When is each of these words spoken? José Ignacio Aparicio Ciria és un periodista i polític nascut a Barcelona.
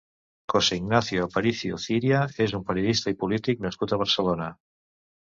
José 0.51 0.77
Ignacio 0.79 1.25
Aparicio 1.25 1.77
Ciria 1.83 2.21
és 2.45 2.55
un 2.59 2.63
periodista 2.69 3.13
i 3.13 3.17
polític 3.25 3.61
nascut 3.67 3.93
a 3.93 3.99
Barcelona. 4.05 4.49